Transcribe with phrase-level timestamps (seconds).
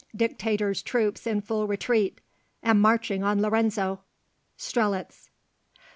[0.15, 2.21] Dictator's troops in full retreat.
[2.63, 4.01] Am marching on Lorenzo.
[4.57, 5.29] Strelitz.